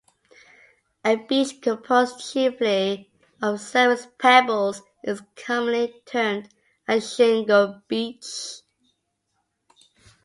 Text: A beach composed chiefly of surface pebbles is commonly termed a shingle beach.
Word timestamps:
A 1.05 1.15
beach 1.15 1.61
composed 1.61 2.31
chiefly 2.31 3.11
of 3.39 3.61
surface 3.61 4.07
pebbles 4.17 4.81
is 5.03 5.21
commonly 5.35 6.01
termed 6.07 6.49
a 6.87 6.99
shingle 6.99 7.83
beach. 7.87 8.61